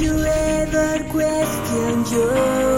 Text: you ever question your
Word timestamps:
you 0.00 0.24
ever 0.24 1.04
question 1.10 2.04
your 2.10 2.73